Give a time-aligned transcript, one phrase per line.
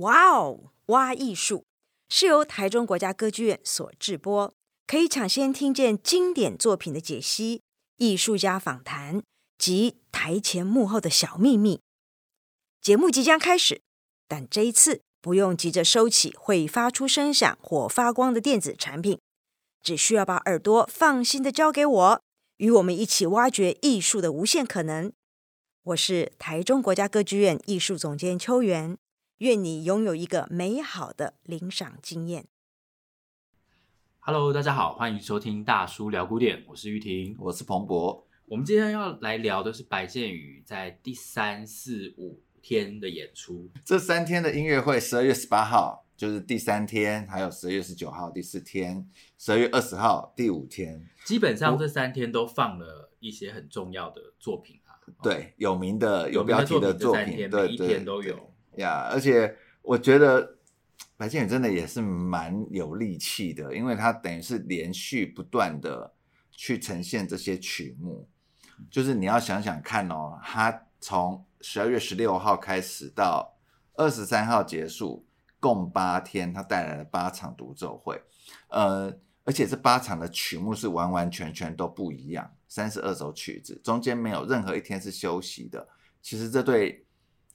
[0.00, 1.66] 哇哦，挖艺术
[2.08, 4.54] 是由台中国家歌剧院所制播，
[4.86, 7.60] 可以抢先听见经典作品的解析、
[7.98, 9.22] 艺术家访谈
[9.58, 11.80] 及台前幕后的小秘密。
[12.80, 13.82] 节目即将开始，
[14.26, 19.20] 但这一次不用急着收起会发出声响或发光的电子产品，
[19.82, 22.22] 只需要把耳朵放心的交给我，
[22.56, 25.12] 与我们一起挖掘艺术的无限可能。
[25.82, 28.96] 我是台中国家歌剧院艺术总监秋元。
[29.42, 32.46] 愿你拥有一个美好的领赏经验。
[34.20, 38.24] Hello，大家好，欢迎收听大叔聊古典，我是玉婷，我是彭博。
[38.44, 43.68] 我们今天要来聊的是白建宇在第三、四、五天的演出。
[43.84, 51.04] 这三天的音乐会，十二月十八号就是第三天，还有十二月十九号第四天，十二月二十号第五天。
[51.24, 58.52] 基本上这三天都放了一些很重要的作品啊，对，有名的有标题的作品，每一天都有。
[58.76, 60.56] 呀而且我觉得
[61.16, 66.14] 白建宇真的也是蛮有力气的，因为他等于是连续不断的
[66.50, 68.28] 去呈现这些曲目，
[68.90, 73.56] 就是你要想想看哦，他从十二月十六号开始到
[73.94, 75.24] 二十三号结束，
[75.60, 78.20] 共八天，他带来了八场独奏会，
[78.68, 85.86] 呃，而且这八场的曲目是完完全全都不一样，三十二首曲子，中间没有任何一天是休息的。
[86.20, 87.04] 其实这对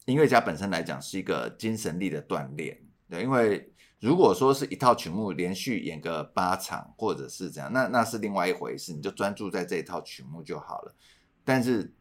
[0.07, 3.69] 音乐家本身来讲是一个精神力的锻炼，对，因为
[3.99, 10.95] 如果说是一套曲目连续演个八场或者是这样，那那是另外一回事，你就专注在这一套曲目就好了。
[11.43, 11.93] 但是，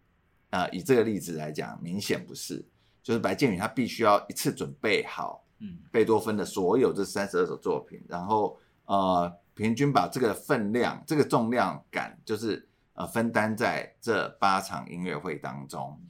[0.50, 2.64] 呃，以这个例子来讲，明显不是，
[3.02, 16.00] 就是白建宇他必须要一次准备好，嗯，贝多芬的所有这三十二首作品，然后呃，平均把这个分量、这个重量感，就是呃，分担在这八场音乐会当中。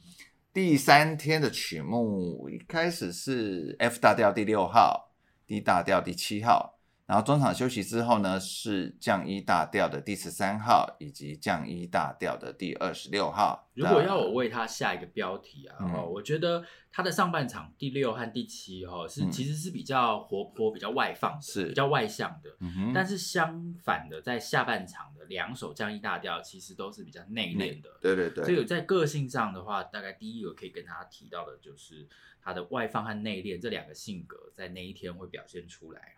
[0.57, 5.13] 第三天的曲目一开始是 F 大调第六号
[5.47, 6.76] ，D 大调第七号。
[7.07, 13.71] 然后中场休息之后呢，是降一大调的第十三号，以及降一大调的第二十六号。
[13.75, 22.51] 如果要我为他下一个标题啊，嗯、我觉得他的上半场第六和第七哈是其实是比较活泼、比较外放，是比较外向的。
[22.93, 27.89] 但是相反的，在下半场的两首降一大调其实都是比较内敛的。
[28.03, 28.45] 对对对。
[28.45, 32.09] 所以在个性上的话，大概第一个可以跟他提到的就是
[32.43, 36.17] 他的外放和内敛这两个性格在那一天会表现出来。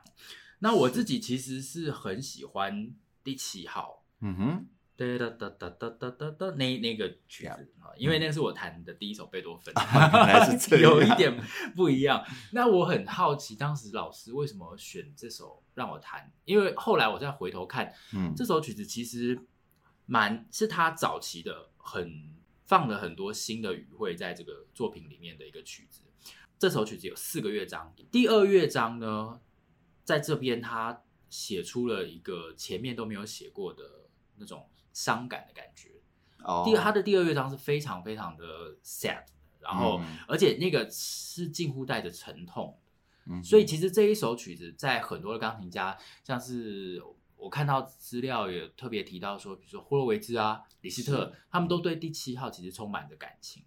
[0.60, 9.72] 那我自己其实是很喜欢第七号，嗯哼，哒哒哒哒哒哒哒哒，那那个曲子啊，因为那是我弹的第一首贝多芬，
[10.80, 11.40] 有一点
[11.76, 12.24] 不一样。
[12.52, 16.32] 那我很好奇，当时老师为什么选这首让我弹？
[16.44, 19.40] 因为后来我再回头看，嗯，这首曲子其实
[20.06, 22.34] 蛮是他早期的，很
[22.66, 26.02] 放了很多新的语汇在这个作品里面的一个曲子。
[26.58, 29.40] 这首曲子有四个乐章，第二乐章呢，
[30.08, 33.82] 在这边，他写出了一个前面都没有写过的
[34.36, 36.00] 那种伤感的感觉。
[36.42, 39.26] 哦，第二，他的第二乐章是非常非常的 sad，
[39.60, 42.80] 然后、嗯、而且那个是近乎带着沉痛。
[43.26, 47.02] 嗯，所以其实这一首曲子，在很多的钢琴家，像是
[47.36, 53.62] 我看到资料也特别提到说，比如说霍洛维兹啊、李斯特，他们都对第七号其实充满着感情，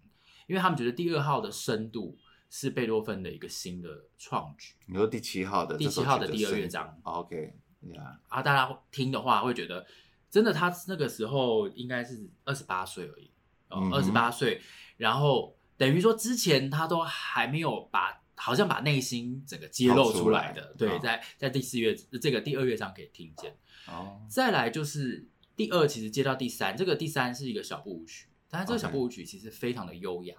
[0.48, 2.18] 因为他们觉得第二号的深度。
[2.54, 4.74] 是贝多芬的一个新的创举。
[4.84, 7.00] 你说第七号的，第七号的第二乐章。
[7.02, 7.54] OK，
[7.94, 9.86] 呀，啊，大家听的话会觉得，
[10.28, 13.30] 真的，他那个时候应该是二十八岁而已，
[13.70, 14.60] 哦，二十八岁，
[14.98, 20.60] 然后等于说之前他都还没有把，好像把内心整个揭露出来的。
[20.60, 23.56] 来对，在在第四乐这个第二乐章可以听见。
[23.88, 25.26] 哦，再来就是
[25.56, 30.36] 第二，其实接到第三，这个第三是一个小步舞曲，但是这个小步舞曲其实非常的优雅.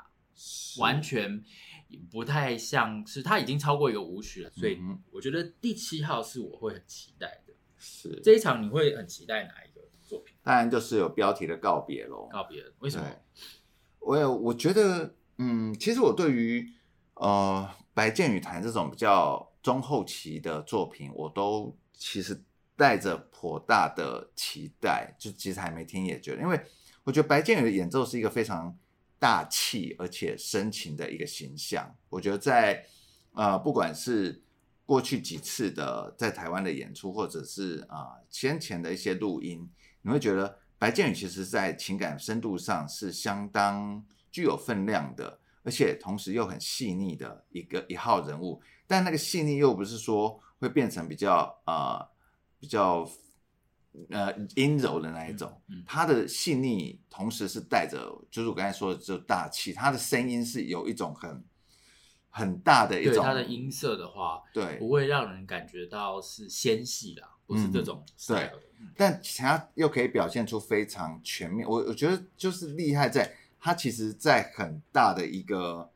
[0.78, 1.44] 完全。
[2.12, 4.80] 不太像是，他已经超过一个舞曲了，所以
[5.12, 7.54] 我觉得第七号是我会很期待的。
[7.78, 10.36] 是这一场你会很期待哪一个作品？
[10.44, 12.28] 当然就是有标题的告别喽。
[12.32, 13.06] 告别，为什么？
[14.00, 16.72] 我有，我觉得，嗯，其实我对于
[17.16, 22.44] 呃白建宇弹这种比较中后期的作品，我都其实
[22.76, 26.60] 带着颇大的期待，就其实还没听也觉得，因为
[27.04, 28.78] 我觉得白建宇的演奏是一个非常。
[29.24, 32.86] 大气而且深情的一个形象，我觉得在
[33.32, 34.44] 呃，不管是
[34.86, 39.72] 过去几次的在台湾的演出，或者是啊、先前的一些录音，
[40.02, 48.62] 你会觉得白建宇其实在情感深度上是相当具有分量的，而且同时又很细腻的一个一号人物。
[48.86, 52.06] 但那个细腻又不是说会变成比较呃
[52.60, 53.10] 比较。
[54.10, 57.98] 呃，阴柔的那一种，他的细腻，同时是带着，
[58.32, 59.72] 就是我刚才说的，就大气。
[59.72, 61.44] 他的声音是有一种很
[62.30, 68.64] 很大的一种，对它的音色的话，对，不会让人感觉到是纤细啦，不是这种 style 的。
[68.80, 71.68] 嗯、对，但它又可以表现出非常全面。
[71.70, 75.92] 我我觉得就是厉害在它其实，在很大的一个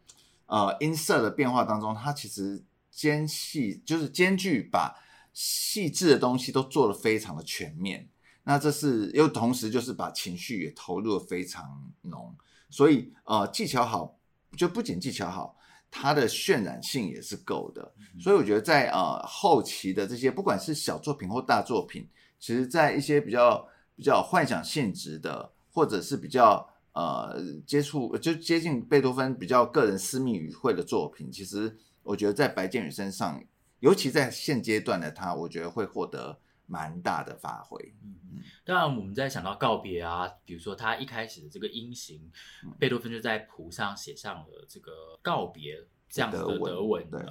[0.46, 4.96] 呃音色的变化当中，它其实兼细就是间距把
[5.40, 8.10] 细致的东西都做得非常的全面。
[8.44, 12.36] 那这是又同时就是把情绪也投入的非常浓，
[12.72, 14.18] 所以呃技巧好，
[14.58, 15.56] 就不仅技巧好。
[15.92, 33.42] 它的渲染性也是够的，所以我觉得在呃后期的这些不管是小作品或大作品，其实在一些比较比较幻想性质的，或者是比较呃接触就接近贝多芬比较个人私密语汇的作品，其实我觉得在白建宇身上，
[33.80, 37.94] 尤其在现阶段的他，我觉得会获得蛮大的发挥。
[38.04, 42.32] 嗯，当然我们在想到告别啊，比如说他一开始的这个音型，
[42.80, 47.22] 贝多芬就在谱上写上了这个告别这样子的德文，对，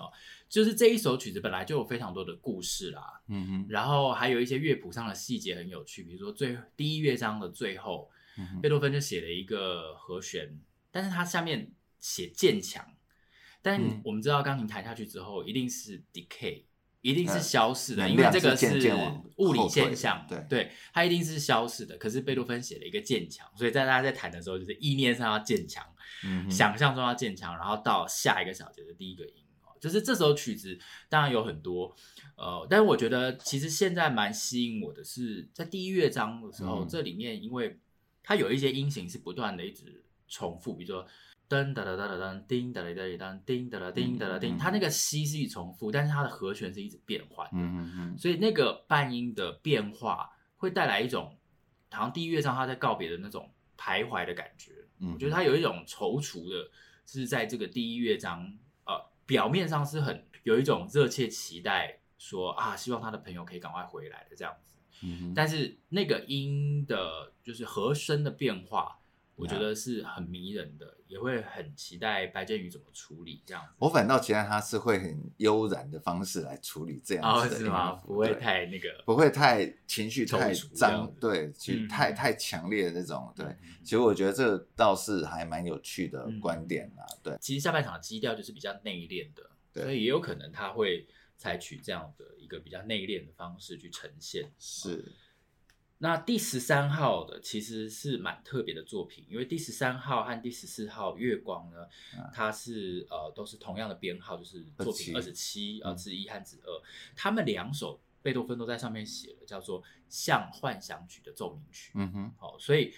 [0.48, 8.10] 就是这一首曲子本来就有非常多的故事啦，嗯哼，然后还有一些乐谱上的细节很有趣，比如说最第一乐章的最后，
[8.62, 10.60] 贝多芬就写了一个和弦，
[10.90, 12.86] 但是他下面写渐强，
[13.66, 16.62] 但我们知道钢琴弹下去之后一定是 decay。
[17.02, 18.92] 一定是消逝的，因为这个是
[19.36, 20.26] 物理现象。
[20.28, 21.96] 对，对，它一定是消逝的。
[21.98, 25.84] 可是贝多芬写了一个渐强，所以在大家在弹的时候，就是意念上要渐强，
[26.24, 30.76] 嗯，想象中要渐强，然后到下一个小节的第一个音哦，就是这首曲子
[31.08, 31.94] 当然有很多，
[32.36, 37.78] 呃，但是我觉得其实现在蛮吸引我的是在第一乐章的时候，嗯，这里面因为
[38.24, 41.06] 它有一些音型是不断的一直重复，比如说。
[41.48, 51.36] 噔哒哒哒哒噔，叮哒哒哒哒叮哒哒叮哒哒叮，它那个 C 是一直重复，但是它的和弦是一直变换的，嗯嗯，所以那个半音的变化会带来一种，
[51.92, 53.48] 好像第一乐章他在告别的那种
[53.78, 54.72] 徘徊的感觉。
[54.98, 56.68] 嗯，我觉得他有一种踌躇的，
[57.06, 58.94] 是在这个第一乐章，呃，
[59.24, 64.74] 表面上是很有一种热切期待，说啊，希望他的朋友可以赶快回来的这样子。
[65.04, 68.98] 嗯，但是那个音的，就是和声的变化。
[69.36, 73.74] 我觉得是很迷人的，也会很期待白建宇怎么处理这样子。
[73.78, 77.92] 我反倒期待他是会很悠然的方式来处理这样子的，是吗？
[78.06, 83.46] 不会太那个，不会太情绪太脏，对，其实太太强烈的那种，对。
[83.84, 87.36] 其实我觉得这倒是还蛮有趣的观点啦，对。
[87.40, 91.06] 其实下半场的基调就是比较内敛的，所以也有可能他会
[91.36, 95.12] 采取这样的一个比较内敛的方式去呈现，是。
[95.98, 101.84] 那第十三号的其实是蛮特别的作品，因为第十三号和第十四号月光呢，
[102.18, 106.82] 啊、它是呃都是同样的编号，就是作品二十七呃之一和之二，
[107.14, 111.92] 他们两首贝多芬都在上面写了，叫做像幻想曲的奏鸣曲。
[111.94, 112.92] 嗯哼，好，所以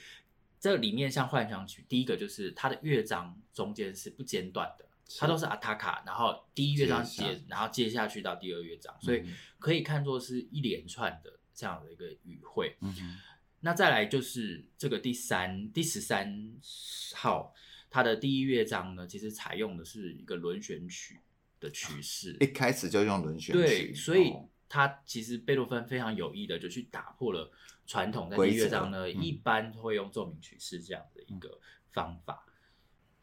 [0.58, 4.84] 这里面像幻想曲，第一个就是它的乐章中间是不间断的，
[5.16, 9.22] 它都是阿塔卡，然后第一乐章接，然后接下去到第二乐章，所以
[9.60, 11.37] 可以看作是一连串的。
[11.58, 12.94] 这样的一个语汇，嗯，
[13.58, 16.54] 那再来就是这个第三、第十三
[17.16, 17.52] 号，
[17.90, 21.18] 它的第一乐章呢，其实采用的是一个轮旋曲
[21.58, 24.32] 的曲式，一开始就用轮旋曲，对，所以
[24.68, 27.50] 它其实贝多芬非常有意的就去打破了
[27.88, 31.58] 传统，在第一乐章呢，嗯、一般会用奏鸣曲式这样的一个
[31.90, 32.46] 方法。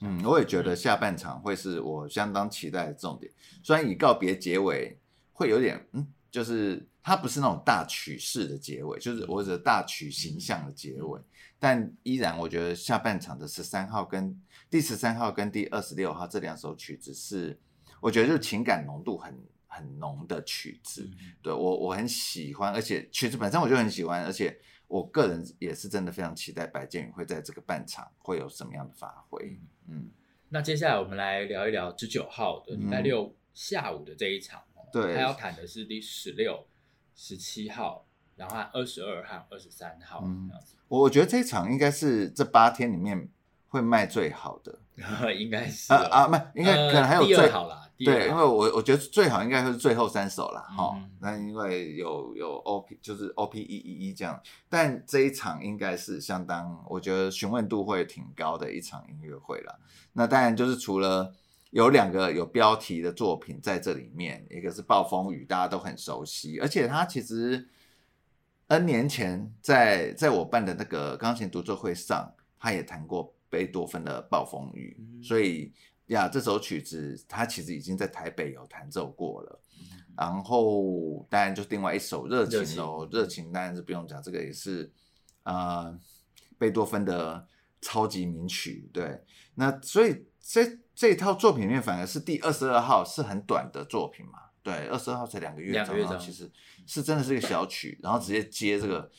[0.02, 3.32] 嗯，我也觉得下半场会是我相当期待的重点，
[3.64, 5.00] 虽然以告别结尾
[5.32, 6.06] 会有点嗯。
[6.36, 11.22] 就是它不是那种大曲式的结尾，就是或者大曲形象的结尾，
[11.58, 14.38] 但依然我觉得下半场的十三号跟
[14.70, 17.58] 第十三号跟第二十六号这两首曲子是，
[18.02, 19.34] 我觉得就是情感浓度很
[19.66, 21.10] 很浓的曲子，
[21.42, 29.58] 对，我我很喜欢，而且曲子本身我就很喜欢，而且我个人也是真的非常期待白建宇会在这个半场会有什么样的发挥。
[29.88, 30.10] 嗯，
[30.50, 34.62] 那接下来我们来聊一聊十九号的礼拜六下午的这一场。
[34.92, 36.66] 对，他要弹的是第十六、
[37.16, 40.22] 十七号，然后二十二号二十三号。
[40.24, 40.50] 嗯，
[40.88, 43.30] 我我觉得这一场应该是这八天里面
[43.68, 44.80] 会卖最好的，
[45.34, 47.82] 应该是啊啊，没，应该可能还有最好啦。
[47.98, 50.62] 对，因为我我觉得最好应该是最后三首啦。
[50.62, 50.98] 哈。
[51.22, 59.80] 那因为有有 OP 就是 OP 一一一这样，但这一场应该是相当，我觉得询问度会挺高的一场音乐会了。
[60.14, 61.34] 那当然就是除了。
[61.76, 67.68] 有两个有标题的作品在这里面，一个是《暴风雨》，大家都很熟悉，而且他其实
[68.68, 75.74] N 年前在在我办的那个钢琴独奏会上，他也弹过贝多芬的《暴风雨》，嗯，所以
[76.06, 79.60] 呀，这首曲子他其实已经在台北有弹奏过了。
[79.78, 84.90] 嗯、然后当然就是另外一首《热情》哦，《热情》当然是不用讲，这个也是
[85.44, 85.94] 啊，
[86.58, 87.46] 贝多芬的
[87.82, 88.90] 超级名曲。
[88.94, 89.20] 对，
[89.56, 90.80] 那所以这。
[90.96, 94.40] 这套作品里面反而是第二十二号是很短的作品嘛？
[94.64, 96.50] 对，二十二号才两个乐章，然后其实
[96.88, 99.12] 是真的是一个小曲，然后直接接这个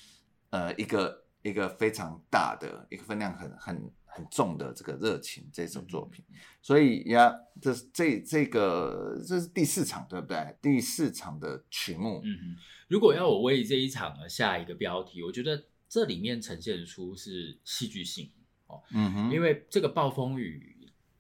[0.51, 6.25] 呃一个一个非常大的一个分量很很很重的这个热情这首作品，
[6.63, 10.57] 所以呀，这这这个这是第四场对不对？
[10.63, 12.23] 第四场的曲目。
[12.25, 12.57] 嗯哼，
[12.89, 18.33] 如果要我为这一场而下一个标题，我觉得这里面呈现出是戏剧性
[18.67, 20.75] 哦，嗯哼，因为这个暴风雨。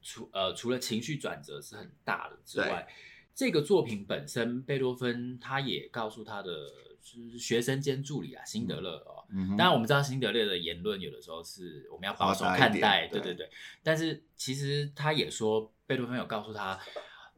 [0.07, 2.87] 除呃除了情绪转折是很大的之外，
[3.35, 6.53] 这个作品本身，贝多芬他也告诉他的
[7.03, 13.51] 就是学生兼助理啊，辛德勒哦，嗯、当然我们知道辛德勒的言论有的时候是我们要保守看待，对对对。
[13.83, 16.79] 但是其实他也说，贝多芬有告诉他，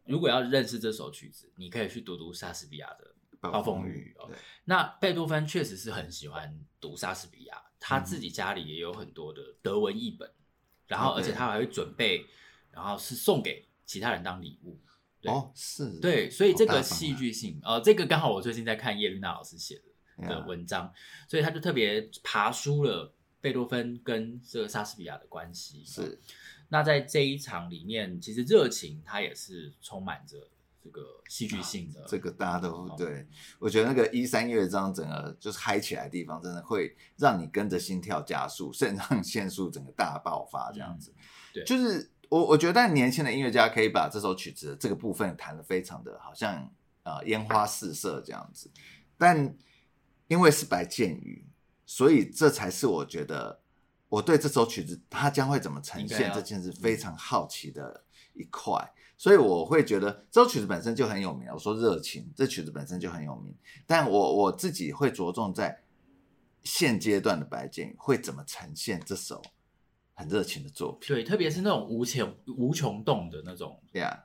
[0.05, 3.15] 如果要认识这首曲子，你可以去读读莎士比亚的
[3.51, 4.31] 《暴风雨》哦。
[4.67, 10.35] 那贝多芬确实是很喜欢读莎士比亚，他自己家里也有很多的德文译本，嗯、
[10.87, 12.27] 然后而且他还会准备。
[12.79, 14.79] 然后是送给其他人当礼物，
[15.21, 19.83] 对哦，是，对，所以这个戏剧性，呃，这个刚好我最近在看叶绿娜老师写
[20.17, 20.93] 的的文章，
[21.27, 25.83] 所以他就特别爬梳了贝多芬跟这个莎士比亚的关系。
[25.85, 26.21] 是，
[26.69, 30.37] 那在这一场里面，其实热情它也是充满着
[30.81, 32.05] 这个戏剧性的。
[32.07, 33.27] 这个大家都对，
[33.59, 41.13] 我觉得那个一三乐章整个就是嗨起来的地方，真的会让你跟着心跳加速，肾上腺素整个大爆发这样子。
[41.53, 42.09] 对，就是。
[42.29, 46.71] 我我觉得年轻的音乐家可以把这首曲子的这个部分弹得非常的好像
[47.03, 48.71] 呃烟花四射这样子，
[49.17, 49.57] 但
[50.27, 51.47] 因为是白建宇，
[51.87, 53.61] 所以这才是我觉得
[54.09, 58.05] 我对这首曲子它将会怎么呈现这件事非常好奇的
[58.35, 61.49] 一块，所以我会觉得这首曲子本身就很有名。
[61.51, 63.57] 我说热情，这曲子本身就很有名，
[63.87, 65.81] 但我我自己会着重在
[66.63, 69.43] 现阶段的白建宇会怎么呈现这首。
[70.19, 73.81] 很热情的作品，对，特别是那种无穷无穷动的那种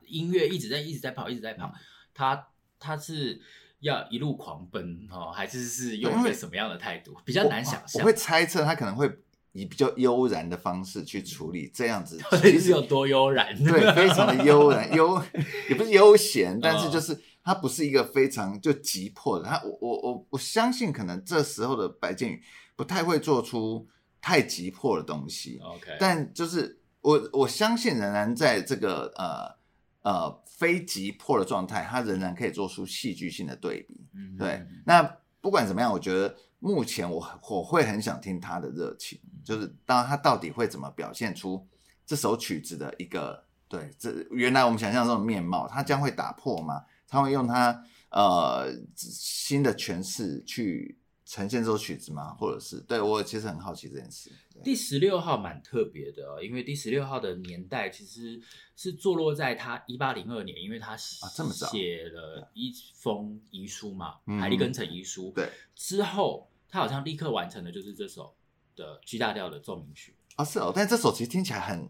[0.07, 1.71] 音乐，一直在一直在跑，一直在跑。
[2.15, 2.47] 他
[2.79, 3.39] 他是
[3.79, 7.15] 要一路狂奔哦，还是是用一个什么样的态度？
[7.23, 8.01] 比较难想象。
[8.01, 9.07] 我会猜测他可能会
[9.51, 13.55] 以比较悠然的方式去处理这样子， 到底是有多悠然？
[13.63, 15.21] 对，非常的悠然悠，
[15.69, 19.45] 也不是悠闲，但是就是他不是一个非常就急迫的。
[19.47, 22.41] 他我我我我相信，可能这时候的白建宇
[22.75, 23.87] 不太会做出。
[24.25, 34.07] 太急迫的东西，OK，但就是我我相信仍然在这个呃呃非急迫的状态，它仍然可以做出戏剧性的对比。
[34.15, 34.65] 嗯，对。
[34.85, 35.03] 那
[35.41, 41.67] 不管怎么样，我觉得目前我我会很想听他的热情，就是当他到底会怎么表现出
[42.05, 46.85] 这首曲子的一个对这原来我们想象中的面貌，他将会打破吗？
[47.09, 50.97] 他会用他呃新的诠释去。
[51.33, 52.35] 呈现这首曲子吗？
[52.35, 54.31] 或者是对我其实很好奇这件事。
[54.63, 58.39] 第十六号蛮特别的，因为第十六号的年代其实
[58.75, 65.31] 是坐落在他一八零二年，因为他写了一封遗书嘛，啊、海利根城遗书。
[65.33, 68.35] 对，之后他好像立刻完成的就是这首
[68.75, 71.89] 的 G 大调的奏鸣曲啊，是哦，但这首其实听起来很。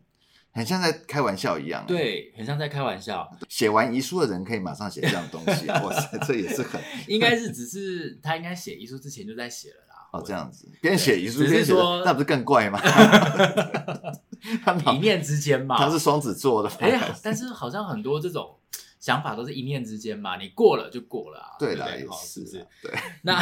[0.55, 3.27] 很像在开玩笑一样，对，很像在开玩笑。
[3.53, 10.09] 写完遗书的人可以马上写这样的东西， 哇塞，这也是很 应该是只是他应该写遗书之前就在写了啦。
[10.11, 11.71] 哦，这样子边写遗书边写，
[12.03, 12.81] 那不是更怪吗？
[14.91, 16.69] 一念之间嘛，他是双子座的。
[16.79, 18.57] 哎，但是好像很多这种
[18.99, 21.51] 想法都是一念之间嘛，你过了就过了啊。
[21.59, 22.67] 对的，也是是。
[22.81, 22.91] 对，
[23.21, 23.39] 那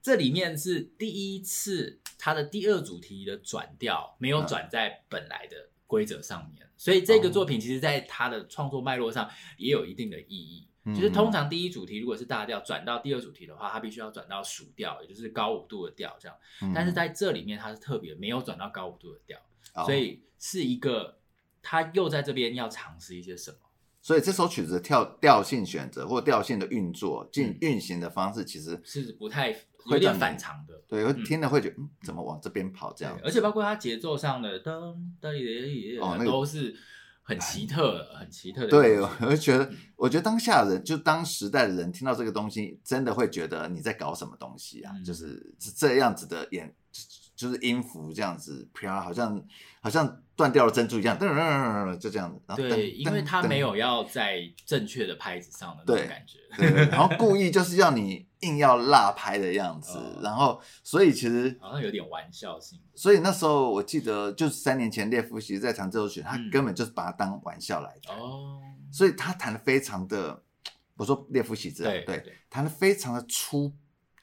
[0.00, 5.56] 这里面是第一次他的第二主题的转调没有转在本来的。
[5.88, 10.68] 规则上面，所以这个作品其实在它的创作脉络上也有一定的意义。
[10.84, 16.36] 嗯、就是通常第一主题如果是大调，转到第二主题的话，它必须要转到属调，也就是高五度的调这样。
[16.62, 19.38] 嗯、但是在这里面，它是特别没有转到高五度的调，
[19.74, 21.18] 嗯、所以是一个
[21.62, 23.56] 他又在这边要尝试一些什么。
[24.00, 29.54] 所以这首曲子的调调性选择或调性的运作进运行的方式，其实是不太
[29.86, 30.74] 有点反常的。
[30.86, 33.18] 对，我听了会觉得嗯，怎么往这边跑这样？
[33.24, 36.74] 而且包括它节奏上的噔噔噔噔，都是
[37.22, 38.68] 很奇特，很奇特的。
[38.68, 44.92] 对，我就觉得，我觉得当下人，就当时代的人听到这个东西，真的会觉得你在搞什么东西啊？
[45.04, 46.74] 就是是这样子的演。
[47.38, 49.40] 就是音符这样子飘，好像
[49.80, 52.42] 好像断掉了珍珠一样，噔噔噔就这样子。
[52.56, 62.80] 对，因为他没有要在正确的拍子上的那种感觉，对，对， 然后故意就是要你硬要落拍的样子，然后所以其实好像有点玩笑性。
[62.96, 68.12] 所以那时候我记得，就是三年前列夫其实在弹这首曲，他根本就是把它当玩笑来的。
[68.12, 70.42] 哦，所以他弹的非常的，
[70.96, 73.72] 我说列夫其实对对，弹的非常的粗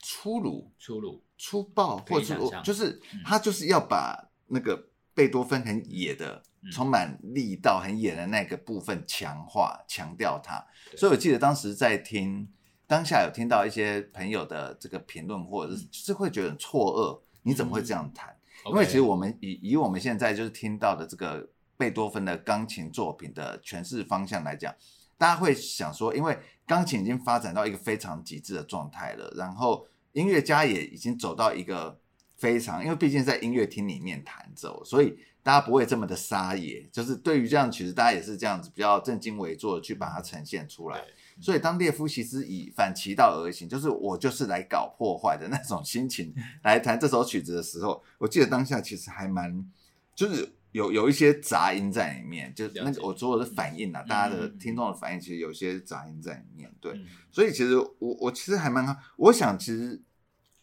[0.01, 1.24] 粗鲁粗鲁。
[1.38, 10.63] 粗暴，或者就是他就是要把那个贝多芬很野的充满力道、很野的那个部分强化、强调它。
[10.98, 12.48] 所以我记得当时在听
[12.88, 18.36] 当下有听到一些朋友的这个评论，或者是就是会觉得很错愕，你怎么会这样弹？
[18.65, 24.74] 嗯、因为其实我们以以我们现在就是听到的这个贝多芬的钢琴作品的诠释方向来讲，
[25.18, 32.00] 大家会想说，因为钢琴已经发展到一个非常极致的状态了，然后音乐家也已经走到一个
[32.38, 36.88] 非常，因为毕竟在音乐厅里面弹奏，所以大家不会这么的撒野。
[36.89, 41.03] 就是对于这样的曲子，大家也是这样子比较正襟危坐的去把它呈现出来。
[41.41, 49.69] 所以当列夫其实以反其道而行，就是我就是来搞破坏的那种心情来弹这首曲子的时候，我记得当下其实还蛮，
[50.15, 56.70] 就是有有一些杂音在里面，就那个我所有的反应啊，大家的听众的反应其实有些杂音在里面。
[56.82, 57.00] 对，
[57.32, 60.01] 所以其实我我其实还蛮好，我想其实。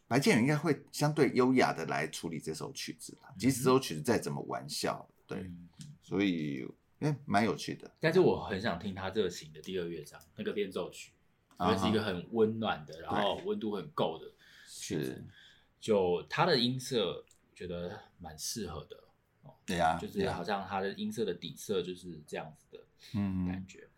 [0.08, 5.66] 白建宇应该会相对优雅的来处理这首曲子吧，即使这首曲子再怎么玩笑，对，嗯、
[6.02, 7.90] 所以哎蛮有趣的。
[7.98, 11.12] 但是我很想听他热情的第二乐章那个变奏曲，
[11.58, 14.26] 因为是一个很温暖的，然后温度很够的
[14.68, 15.24] 曲子，是
[15.80, 19.01] 就他的音色觉得蛮适合的。
[19.64, 23.88] 对呀，就是好像它的音色的底色就是这样子的，嗯，感觉。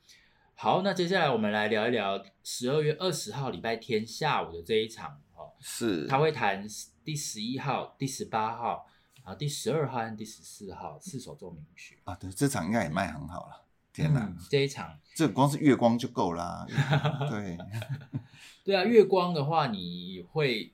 [0.56, 5.52] 好，那接下来我们来聊一聊十二月二十号礼拜天下午的这一场哦。
[5.61, 6.64] 是，他会弹
[7.02, 12.14] 第十一号、第十八号，然后第十二号和第十四号四首奏鸣曲啊。
[12.14, 13.66] 对，这场应该也卖很好了。
[13.92, 16.66] 天哪，嗯、这一场这光是月光就够啦。
[17.28, 17.59] 对，
[18.64, 20.73] 对啊，月光的话，你会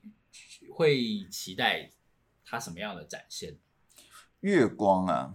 [0.73, 1.91] 会期待
[2.45, 3.57] 它什么样的展现？
[4.41, 5.35] 月光啊，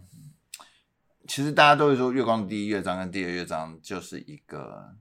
[1.27, 4.95] 其实大家都会说，月光的第一乐章跟第二乐章就是一个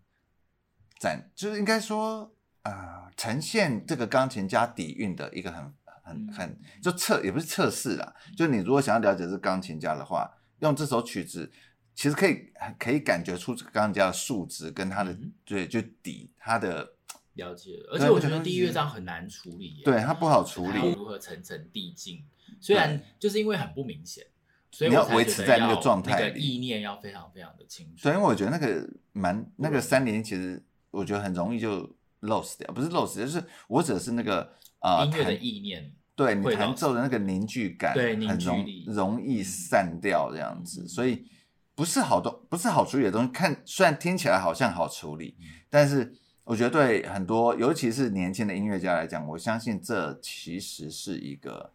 [0.98, 2.30] 展，就是应该说。
[2.64, 10.30] 啊、呃，呈现这个钢琴家底蕴的一个很很很就测也不是测试啦，就你如果想要了解这钢琴家的话，
[10.60, 11.52] 用这首曲子，
[11.94, 16.94] 其实可以可以感觉出这个钢琴家的素质跟他的、嗯、对就底他的
[17.34, 22.24] 了解，而且我觉得第一乐章很难处理，对他不好处理，如何层层递进，
[22.60, 24.24] 虽然就是因为很不明显，
[24.70, 28.02] 所以你要维持在那个状态，那个意念要非常非常的清楚。
[28.02, 31.94] 所以我觉得那个蛮那个三连其实我觉得很容易就。
[32.24, 41.26] lost 掉不是 lost，就是我指的是那个呃音乐的意念，对你弹奏的那个凝聚感，对很容容易散掉这样子，所以
[41.74, 43.30] 不是好多不是好处理的东西。
[43.30, 45.36] 看虽然听起来好像好处理，
[45.68, 51.73] 但是我觉得对很多尤其是年轻的音乐家来讲，我相信这其实是一个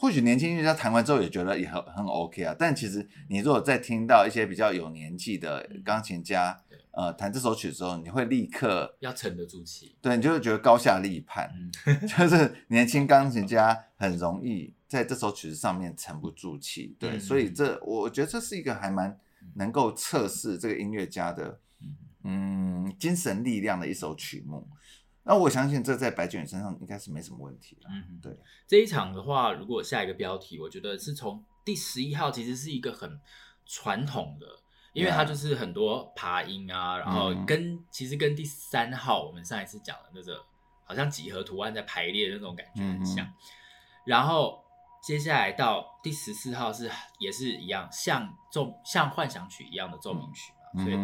[0.00, 2.56] 或许年轻音乐家弹完之后也觉得也很很 OK 啊。
[2.58, 6.58] 但其实你如果在听到一些比较有年纪的钢琴家。
[6.92, 11.48] 呃，弹这首曲之后，你会立刻要沉得住气，对，你就会觉得高下立判，
[11.86, 19.16] 嗯、 就是年轻钢琴家 很容易在这首曲子上面沉不住气，对，嗯、所以这我觉得这是一个还蛮
[19.54, 21.60] 能够测试这个音乐家的
[22.24, 24.68] 嗯精神力量的一首曲目。
[25.24, 27.90] 那我相信这在白建宇身上应该是没什么问题了。
[27.90, 33.20] 嗯，对，这一场的话，如果下一个标题，我觉得是从第十一号，其实是一个很
[33.66, 34.46] 传统的。
[34.92, 40.44] 因为它就是很多爬音啊，然后跟、嗯、其实跟第三号我们上一次讲的那个
[40.82, 43.32] 好像几何图案在排列的那种感觉很像，嗯、
[44.04, 44.64] 然后
[45.00, 50.96] 接下来到第十四号是也是一样，像奏像幻想曲一样的奏鸣曲嘛，嗯、所以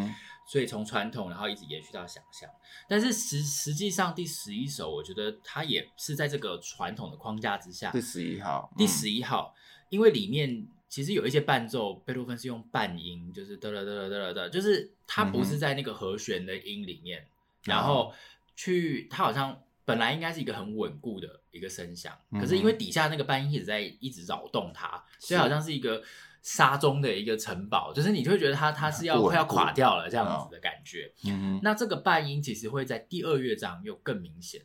[0.47, 2.49] 所以从传统然后一直延续到想象，
[2.89, 9.55] 但是实实际上第十一首我觉得它也是在这个传统的框架之下，第十一号，第十一号，
[9.91, 10.69] 因为里面。
[10.89, 17.29] 其实有一些伴奏，贝多芬是用半音，就是哒哒哒哒哒哒，就是它不是在那个和弦的音里面，嗯、
[17.65, 18.15] 然后
[18.55, 26.01] 去它好像本来应该是一个很稳固的一个声响，可是因为底下那个半音一直在一直扰动它，所以好像是一个
[26.47, 31.13] 沙中的一个城堡，就是你就会觉得它它是要快要垮掉了这样子的感觉。
[31.25, 34.63] 嗯哼那这个半音其实会在第二乐章又更明显。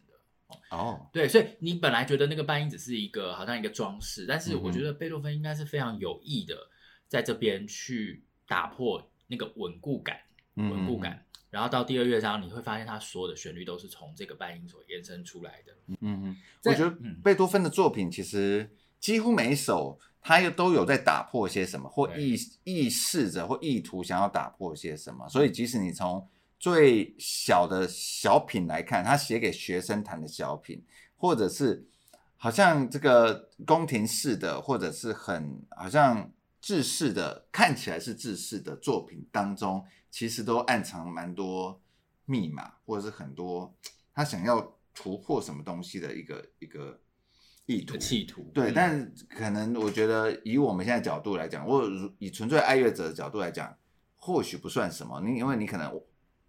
[0.70, 6.56] 哦，对，所以你本来觉得那个半音只是一个好像一个装饰，但是我觉得贝多芬应该是非常有意的，
[7.08, 10.20] 在这边去打破那个稳固感，
[10.56, 11.26] 稳固感。
[11.50, 15.74] 然后到第二乐章，你会发现它所有的旋律都是从这个半音所延伸出来的。
[15.88, 25.28] 嗯嗯，我觉得贝多芬的作品其实几乎每一首，他又都有在打破些什么，或意意识着或意图想要打破些什么。
[25.28, 26.28] 所以即使你从
[26.60, 31.88] 最小的小品来看，他写给学生弹的小品，或者是
[32.38, 36.32] 好像这个宫廷式的，或者是很好像
[36.62, 41.82] 制式的，看起来是制式的作品当中，其实都暗藏蛮多
[42.26, 43.76] 密码，或者是很多
[44.14, 47.00] 他想要突破什么东西的一个一个
[47.68, 48.52] 意图企图。
[48.54, 51.84] 对，嗯、但可能我觉得以我们现在角度来讲，或
[52.18, 53.74] 以纯粹爱乐者的角度来讲，
[54.18, 55.22] 或许不算什么。
[55.22, 56.02] 你因为你可能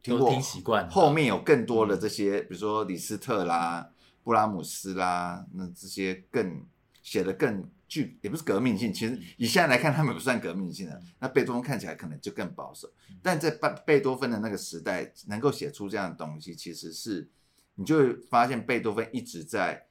[0.03, 3.90] 听过听习惯，后面有更多的这些，嗯、比如说李斯特啦、
[4.25, 6.64] 布拉姆斯啦，那这些更
[7.03, 8.92] 写的更具，也不是革命性。
[8.92, 11.01] 其实以现在来看，他们不算革命性的。
[11.20, 12.90] 那贝多芬看起来可能就更保守，
[13.22, 17.31] 但在贝贝多芬的那个时代，能够写出这样的东西，其实是
[17.77, 19.87] 你就会发现贝多芬一直在。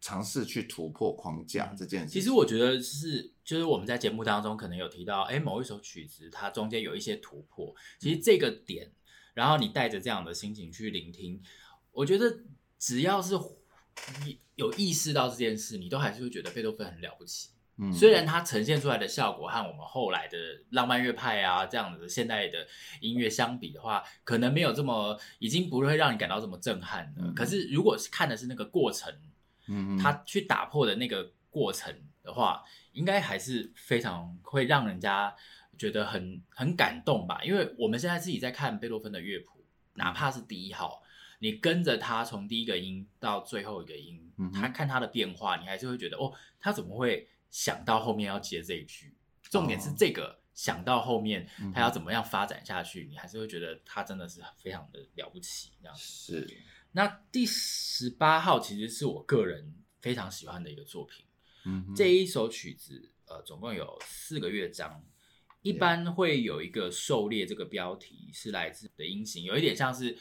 [0.00, 7.74] 尝试去突破框架这件事，其实我觉得是，就是我们在节目当中可能有提到，哎，某一首曲子它中间有一些突破。
[7.98, 8.92] 其实这个点，
[9.34, 11.42] 然后你带着这样的心情去聆听，
[11.90, 12.38] 我觉得
[12.78, 13.34] 只要是
[14.54, 17.50] 有意识到这件事，你都还是会觉得贝多芬很了不起。
[17.78, 20.38] 嗯，虽然它呈现出来的效果和我们后来的
[20.70, 22.64] 浪漫乐派啊这样的现代的
[23.00, 27.32] 音乐相比的话，可能没有这么，已经不会让你感到这么震撼了。
[27.34, 29.12] 可是如果是看的是那个过程。
[29.68, 35.34] 嗯，他去打破的那个过程的话，应该还是非常会让人家
[35.76, 37.40] 觉得很很感动吧。
[37.44, 41.02] 因为我们现在自己在看贝多芬的乐谱，哪怕是第一号，
[41.38, 49.14] 你跟着他从第一个音到最后一个音，他看他的变化，你还是会觉得哦，他怎么会想到后面要接这一句？
[49.42, 56.58] 重点是这个想到后面他要怎么样发展下去，你还是会觉得他真的是非常的了不起，这样子是。
[56.92, 61.24] 那第十八号其实是我个人非常喜欢的一个作品。
[61.64, 65.04] 嗯，这一首曲子，呃，总共有四个乐章，
[65.62, 70.16] 一般会有一个狩猎这个标题是来自的音型，有一点像是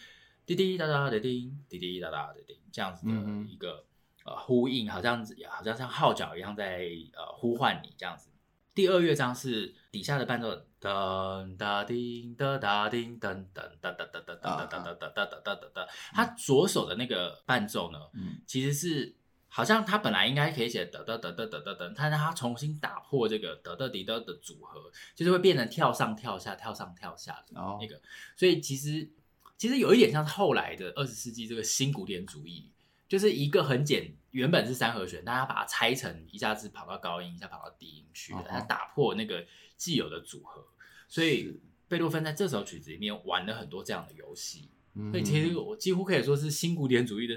[0.46, 3.14] 滴滴答答的叮，滴滴答答的叮这样子的
[3.50, 3.86] 一个、
[4.26, 8.30] 嗯、呃呼应，好像好像像号角一样在呃呼唤你这样子。
[8.78, 15.88] 第二乐章是底下的伴奏，噔哒叮哒哒叮噔噔哒哒哒哒哒哒哒哒哒哒哒哒哒。
[16.14, 17.98] 它左手的那个伴奏呢，
[18.46, 19.16] 其实是
[19.48, 28.00] 好像它本来应该可以写哒哒哒哒哒哒哒，但是它重新打破这个哒哒滴哒的组合，就是会变成跳上跳下、跳上跳下的那个。
[28.36, 29.10] 所以其实
[29.58, 32.70] 其实有一点像后来的二十世纪这个新古典主义。
[33.08, 39.46] 就是一个很简，原本是三和弦，大家把它拆成一下子跑到高音，一下跑到低音去了，它打破那个
[39.78, 40.66] 既有的组合。
[41.08, 44.70] 所以贝多芬在这首曲子里面玩了很多这样的游戏。
[45.12, 47.36] 所以其实我几乎可以说是新古典主义的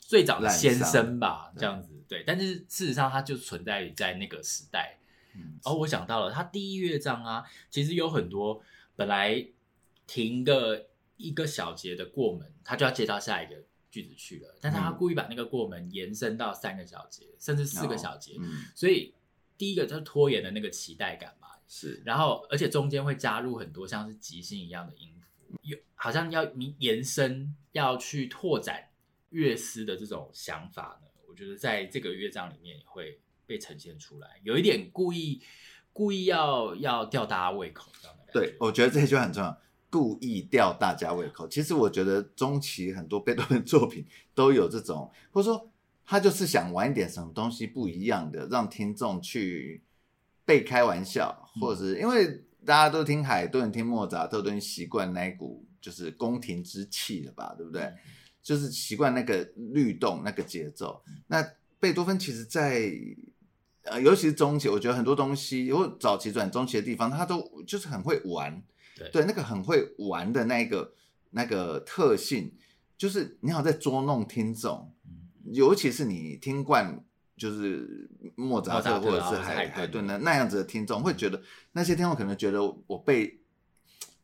[0.00, 2.24] 最早的先声吧，这样子对。
[2.26, 4.98] 但是事实上，它就存在于在那个时代。
[5.62, 8.62] 而我想到了，它第一乐章啊，其实有很多
[8.96, 9.46] 本来
[10.06, 10.86] 停个
[11.18, 13.56] 一个小节的过门，它就要接到下一个。
[14.02, 19.14] 句子去了，但是他故意把那个过门延伸到三个小节，嗯、甚至四个小节，嗯、所以
[19.56, 26.44] 第一个就是拖延的那个期待感嘛，是，然后而且中间会加入很多像是即兴一样的音符，有好像要
[26.78, 28.88] 延伸要去拓展
[29.30, 35.40] 乐思的这种想法呢，我觉得在这个乐章里面也会被呈现出来，有一点故意
[35.92, 39.58] 故意要要吊大家胃口这样的感觉，对，我觉得这句很重要。
[39.96, 44.04] 故意吊大家胃口，其实我觉得中期很多贝多芬作品
[44.34, 45.70] 都有这种，或者说
[46.04, 49.82] 他就是想玩一点什么东西不一样的，让听众去
[50.44, 57.90] 被开玩笑，或者是因为大家都听海顿、听莫扎特，都习惯那一股就是宫廷之气了吧，对不对？
[58.42, 61.02] 就是习惯那个律动、那个节奏。
[61.28, 61.42] 那
[61.80, 62.90] 贝多芬其实在，
[63.82, 68.62] 在呃，尤其是中期，我觉得很多东西，或早期转中期的地方，他都就是很会玩。
[68.96, 70.94] 对，对，那个很会玩的那个
[71.30, 72.54] 那个特性，
[72.96, 77.04] 就是你好在捉弄听众，嗯、尤其是你听惯
[77.36, 83.38] 就是莫扎特或者是海海顿的那样子的听众，会觉得那些听众可能觉得我被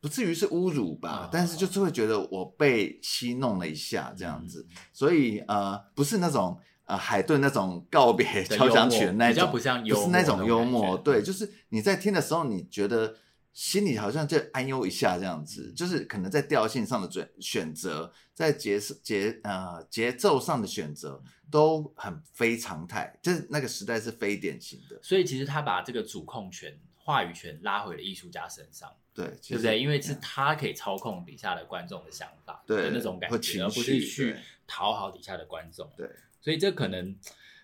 [0.00, 9.50] 不至于是侮辱吧，哦、但是就是会觉得我被戏弄了一下这样子，嗯、所以呃不是那种呃海顿那种告别交响曲的那种，
[9.96, 13.16] 不是那种幽默，对，就是你在听的时候你觉得。
[13.52, 24.98] 心里好像就哎呦一下这样子，就是可能在调性上的选选择，在节节呃节奏上的选择都很非常态，就是那个时代是非典型的。
[25.02, 29.78] 所以其实他把这个主控权、话语权拉回了艺术家身上，对，对不对？
[29.78, 34.34] 因为是他可以操控底下的观众的想法，对那种感觉，而不是去
[34.66, 35.86] 讨好底下的观众。
[35.94, 36.08] 对，
[36.40, 37.14] 所以这可能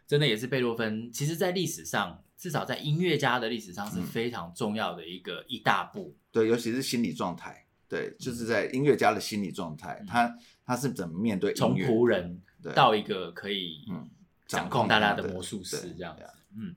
[0.06, 2.22] 真的也是贝多芬，其实在历史上。
[2.38, 12.40] 至少在音乐家的历史上是非常重要的一个、嗯、一大步，对，尤其是心理状态，对，就是在音乐家的心理状态，嗯、他他是怎么面对从仆人
[12.74, 13.84] 到一个可以
[14.46, 16.22] 掌控大家的魔术师这样子，
[16.56, 16.74] 嗯，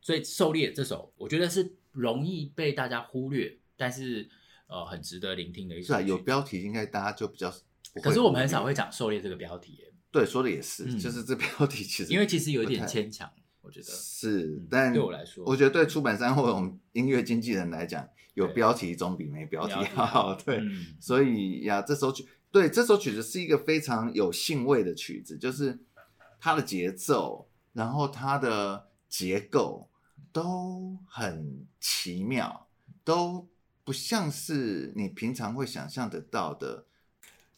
[0.00, 4.28] 所以《狩猎》这首我觉得是容易被大家忽略，但是
[4.66, 5.86] 呃很值得聆听的一首。
[5.86, 7.54] 是啊，有标题应该大家就比较，
[8.02, 9.92] 可是我们很少会讲《狩猎》这个标题耶。
[10.10, 10.98] 对，说的也是，嗯。
[10.98, 13.30] 就是这标题其实因为其实有一点牵强，
[13.66, 20.34] 我觉得是，嗯但对我来说，我觉得对出版商或者我们音乐经纪人来讲，有标题总比没标题好。
[20.46, 25.80] 对，嗯、所以呀，这首曲，对，这首曲子是一个非常有兴味的曲子，就是
[26.38, 29.90] 它的节奏，然后它的结构
[30.32, 32.68] 都很奇妙，
[33.02, 33.48] 都
[33.82, 36.84] 不像是你平常会想象得到的。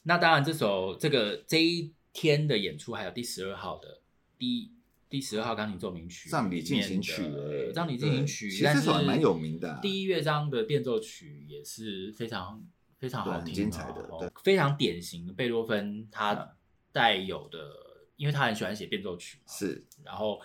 [0.04, 4.00] 那当然，这首这个这一天的演出还有第十二号的
[4.38, 4.72] 第
[5.08, 7.22] 第十二号钢琴奏鸣曲《葬礼进行曲》
[7.72, 9.80] 《葬礼进行曲》，其实这首还蛮有名的、啊。
[9.80, 12.62] 第一乐章的变奏曲也是非常
[12.98, 16.56] 非常好听、哦，精彩的，对，非常典型的贝多芬他
[16.92, 20.40] 带有的，嗯、因为他很喜欢写变奏曲，是，然后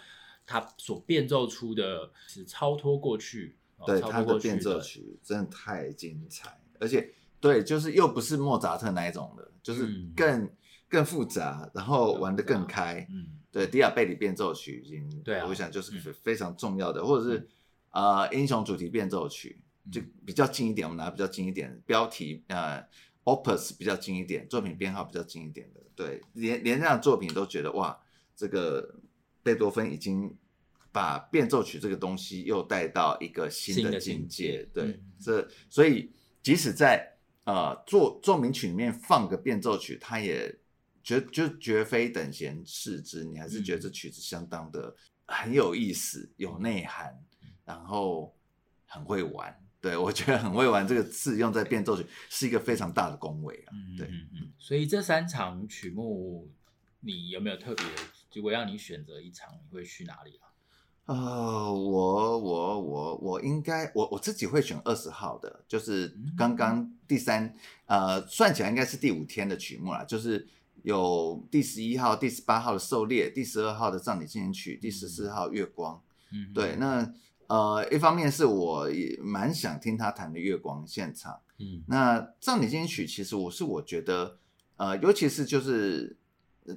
[0.46, 9.50] 他所变奏出的是超脱过去，对，超脱过去的他的变奏曲真的太精彩，而且对，就是又不是莫扎特那一种的。
[9.64, 10.58] 就是更、嗯、
[10.90, 13.08] 更复杂，然后玩的更开。
[13.10, 17.48] 嗯，对，迪亚贝里变奏曲已经，对啊，我想就是非常重要的，嗯、或者是
[17.92, 19.62] 呃英雄主题变奏曲，
[19.92, 22.84] 就比较近一点，我们拿比较近一点，标题呃
[23.24, 27.96] Opus 比较近一点，作品编号比较近一点的，对，连连这样的作品都觉得哇，
[28.36, 28.96] 这个
[29.44, 30.36] 贝多芬已经
[30.92, 34.68] 把变奏曲这个东西又带到一个新的境界。
[34.74, 36.12] 对，嗯、这所以
[36.42, 37.12] 即使在
[37.46, 40.58] 呃，作奏鸣曲里面放个变奏曲，它也
[41.04, 43.24] 绝就绝非等闲视之。
[43.24, 44.96] 你还是觉得这曲子相当的
[45.28, 47.22] 很有意思，有内涵，
[47.66, 48.36] 然后
[48.86, 49.60] 很会玩。
[49.82, 53.74] 对，我觉得很会玩这个字用在变奏曲是一个非常大的恭维啊。
[53.98, 54.52] 对，嗯嗯。
[54.58, 56.50] 所以这三场曲目，
[57.02, 57.86] 你有没有特别？
[58.34, 60.48] 如果让你选择一场，你会去哪里啊？
[61.06, 67.54] 呃，我我我我应该我我自己会选二十号的，就是刚刚第三，
[67.88, 70.48] 嗯、呃，算起来应该是第五天的曲目啦，就是
[70.84, 76.02] 有第十一号、第十八号的狩猎，第十二号的葬礼进行曲，第十四号月光。
[76.32, 77.12] 嗯，对，那
[77.48, 81.40] 呃，一方面是我也蛮想听他弹的月光现场。
[81.58, 84.38] 嗯，那葬礼进行曲其实我是我觉得，
[84.78, 86.16] 呃，尤其是就是。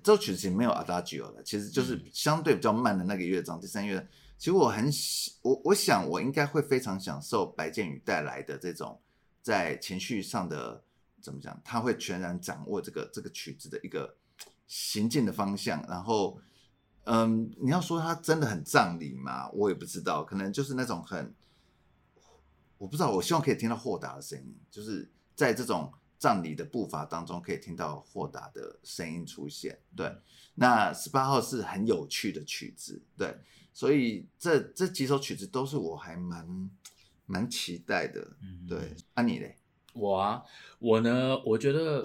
[0.03, 4.05] 这首曲子其实没有 Adagio 的，其实就是相对比较慢的那个乐章，嗯、第三乐章。
[4.37, 9.01] 其实我很喜，我我想我应该会非常享受白建宇带来的这种
[9.43, 10.83] 在情绪上的
[11.27, 14.17] 怎么讲，他会全然掌握这个这个曲子的一个
[14.69, 15.85] 行进的方向。
[15.89, 16.41] 然后，
[17.03, 21.35] 嗯，你要说他真的很葬礼嘛，我也不知道，可能就是那种很，
[22.79, 23.11] 我不知道。
[23.11, 25.93] 我希望可以听到豁达的声音，就是在这种。
[26.19, 29.79] 葬礼的步伐当中，可以听到豁达的声音出现。
[29.95, 30.11] 对，
[30.55, 33.03] 那十八号是很有趣的曲子。
[33.19, 33.39] 对，
[33.71, 36.71] 所以这这几首曲子都是我还蛮
[37.27, 38.35] 蛮期待的。
[38.41, 38.97] 嗯，对。
[39.15, 39.59] 那、啊、你嘞？
[39.97, 40.43] 我啊，
[40.79, 42.03] 我呢，我觉得，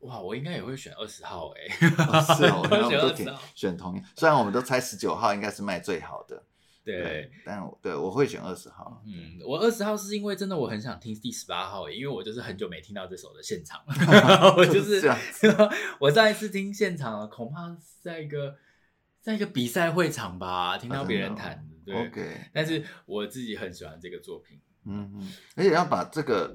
[0.00, 1.60] 哇，我应该也会选二十号、欸。
[1.68, 4.04] 哎、哦，是哦， 我们都挺选同样。
[4.16, 6.44] 虽然我们都猜十九号应该是卖最好的。
[6.84, 9.02] 对，对，但我对我会选二十号。
[9.06, 13.82] 嗯，我二十号是因为真的我很想听第十八号，因为我就是很久没听到这首的现场
[14.58, 15.02] 我就是。
[15.98, 18.54] 我上一次听现场，恐怕是在一个
[19.22, 21.66] 在一个比赛会场吧，听到别人弹。
[21.86, 22.50] 对，OK。
[22.52, 24.60] 但是我自己很喜欢这个作品。
[24.86, 26.54] 嗯嗯，而且要把这个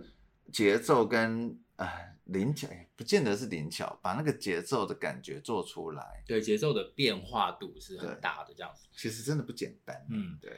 [0.51, 1.87] 节奏跟啊。
[2.29, 6.23] 灵巧，不见得是灵巧，把那个节奏的感觉做出来。
[6.27, 8.87] 对，节奏的变化度是很大的，这样子。
[8.91, 10.05] 其实真的不简单。
[10.11, 10.51] 嗯，对。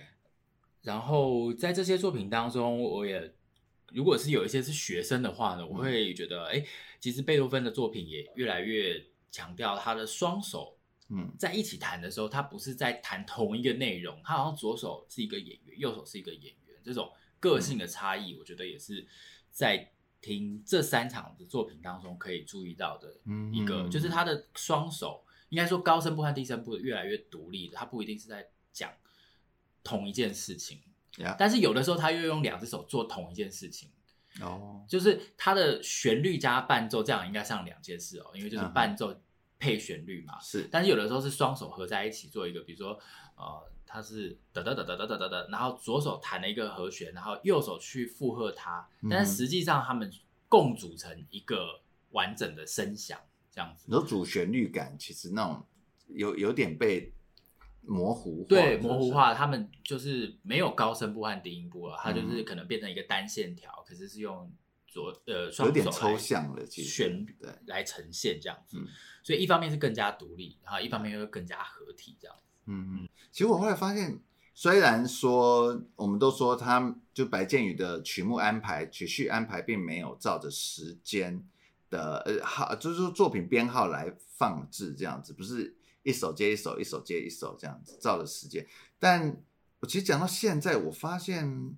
[0.82, 3.34] 然后在这些作品当中，我也
[3.93, 6.65] 如果是有一些是学生的话呢，我会觉得，哎、嗯，
[6.99, 10.77] 其实贝多芬的作品也越来越强调他的双手，
[11.08, 19.08] 嗯，在一起弹的时候，他不是在弹同一个内容，他好像左手是一个演员，右手是一个演员，这种个性的差异，我觉得也是
[19.51, 19.89] 在。
[20.23, 23.11] 听这三场的作品当中可以注意到的
[23.51, 28.91] 一个，嗯、就是他的双手，应该说高声部和低声部越来越独立的，他不一定是在讲
[29.83, 30.77] 同一件事情.
[31.39, 33.89] 但是有的时候他又用两只手做同一件事情，
[34.41, 34.87] 哦，oh.
[34.87, 39.19] 就是他的旋律加伴奏，这样应该像两件事哦，因为就是伴奏
[39.62, 40.69] 配旋律嘛，是、uh-huh.
[40.71, 43.00] 但是有的时候是双手合在一起做一个，比如说
[43.38, 43.71] 呃。
[43.93, 50.10] 他是哒哒哒哒哒哒哒哒，然后左手弹了一个和弦，然后右手去附和它，但是实际上他们
[50.47, 53.19] 共组成一个完整的声响，
[53.52, 53.88] 这样子。
[53.91, 55.67] 有主旋律感，其实那种
[56.08, 57.12] 有有点被
[57.82, 59.34] 模糊化，对，模糊化。
[59.34, 64.50] 他们就是没有高声部和低音部了，它就是可能变成一个单线条，可是是用
[64.88, 67.36] 左呃双手有点抽象的旋律
[67.67, 68.78] 来呈现这样子。
[69.23, 72.36] 所以一方面是更加独立，然后一方面又更加合体这样。
[72.65, 74.19] 嗯嗯，其实我后来发现，
[74.53, 81.43] 虽然说我们都说他就白建宇的曲目安排、曲序安排并没有照着时间
[81.89, 88.65] 的呃号，就是说作品编号来放置这样子，不是一首接一首，一首接一首这样子照着时间。
[88.99, 89.41] 但
[89.79, 91.75] 我其实讲到现在，我发现，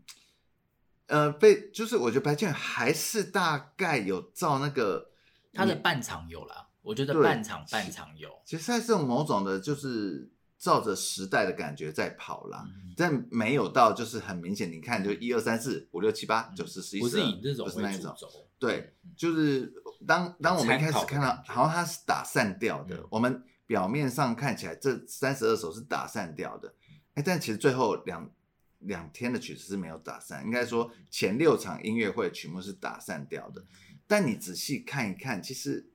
[1.08, 5.12] 呃，被就是我觉得白建还是大概有照那个
[5.54, 8.30] 他的半场有啦，我觉得半场半场有。
[8.46, 10.30] 其实还是有某种的，就是。
[10.60, 14.72] 照着时代的感觉在跑啦，嗯、但没有到就是很明显。
[14.72, 18.16] 你看，就一二三四五六七八九十十一十二，不是那一种。
[18.58, 19.74] 对，就是
[20.08, 22.96] 当当我们一开始看到，好像它是打散掉的。
[22.96, 26.74] 嗯、我们表面上看起来这三十二首是打散掉的，
[27.16, 28.32] 哎，但其实最后两
[28.80, 30.46] 两天的曲子是没有打散。
[30.46, 33.66] 应该说前六场音乐会曲目是打散掉的，
[34.08, 35.92] 但你仔细看一看，其实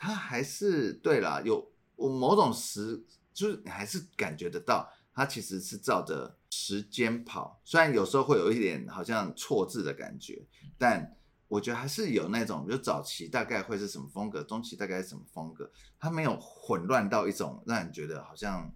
[0.00, 3.04] 它还是对啦，有我某种时。
[3.32, 10.44] 就是你还是感觉得到，他其实是照着时间跑，虽然有时候会有一点好像错字的感觉，
[10.76, 18.70] 但我觉得还是有那种，就早期大概会是什么风格，中期大概是什么风格，它没有混乱到一种让人觉得好像，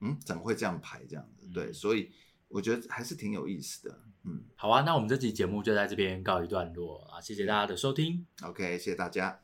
[0.00, 1.48] 嗯，怎么会这样排这样子？
[1.52, 2.12] 对，所以
[2.48, 4.00] 我觉得还是挺有意思的。
[4.22, 8.24] 嗯，好啊，那我们这期节目就在这边告一段落啊，谢谢大家的收听。
[8.42, 9.34] OK，谢谢大家。